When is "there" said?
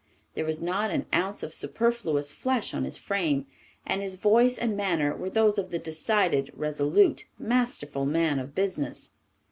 0.33-0.45